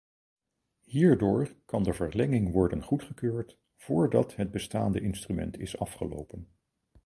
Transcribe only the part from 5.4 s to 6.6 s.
is afgelopen.